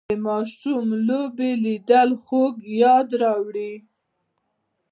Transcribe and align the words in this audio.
د 0.09 0.11
ماشوم 0.27 0.85
لوبې 1.07 1.51
لیدل 1.65 2.09
خوږ 2.23 2.55
یاد 2.83 3.07
راوړي 3.21 3.73